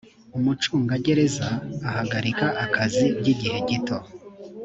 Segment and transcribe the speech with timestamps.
[0.37, 1.47] umucungagereza
[1.89, 3.97] ahagarika akazi by igihe gito